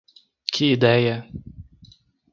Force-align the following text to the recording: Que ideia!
Que 0.53 0.65
ideia! 0.75 1.15